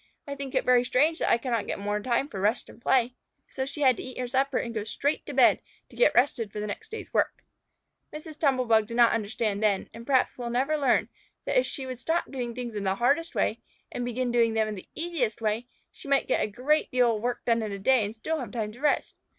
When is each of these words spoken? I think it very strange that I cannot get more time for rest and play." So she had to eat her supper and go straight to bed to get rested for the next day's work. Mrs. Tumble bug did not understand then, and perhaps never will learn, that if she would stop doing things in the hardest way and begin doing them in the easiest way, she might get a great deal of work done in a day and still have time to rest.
I 0.25 0.33
think 0.33 0.55
it 0.55 0.65
very 0.65 0.83
strange 0.83 1.19
that 1.19 1.29
I 1.29 1.37
cannot 1.37 1.67
get 1.67 1.77
more 1.77 1.99
time 1.99 2.27
for 2.27 2.41
rest 2.41 2.69
and 2.69 2.81
play." 2.81 3.13
So 3.49 3.67
she 3.67 3.81
had 3.81 3.95
to 3.97 4.03
eat 4.03 4.17
her 4.17 4.27
supper 4.27 4.57
and 4.57 4.73
go 4.73 4.83
straight 4.83 5.27
to 5.27 5.33
bed 5.35 5.61
to 5.89 5.95
get 5.95 6.15
rested 6.15 6.51
for 6.51 6.59
the 6.59 6.65
next 6.65 6.89
day's 6.89 7.13
work. 7.13 7.43
Mrs. 8.11 8.39
Tumble 8.39 8.65
bug 8.65 8.87
did 8.87 8.97
not 8.97 9.11
understand 9.13 9.61
then, 9.61 9.89
and 9.93 10.07
perhaps 10.07 10.39
never 10.39 10.73
will 10.73 10.81
learn, 10.81 11.09
that 11.45 11.59
if 11.59 11.67
she 11.67 11.85
would 11.85 11.99
stop 11.99 12.31
doing 12.31 12.55
things 12.55 12.73
in 12.73 12.83
the 12.83 12.95
hardest 12.95 13.35
way 13.35 13.59
and 13.91 14.03
begin 14.03 14.31
doing 14.31 14.55
them 14.55 14.67
in 14.67 14.73
the 14.73 14.89
easiest 14.95 15.39
way, 15.39 15.67
she 15.91 16.07
might 16.07 16.27
get 16.27 16.41
a 16.43 16.47
great 16.47 16.89
deal 16.89 17.15
of 17.15 17.21
work 17.21 17.45
done 17.45 17.61
in 17.61 17.71
a 17.71 17.77
day 17.77 18.03
and 18.03 18.15
still 18.15 18.39
have 18.39 18.51
time 18.51 18.71
to 18.71 18.79
rest. 18.81 19.13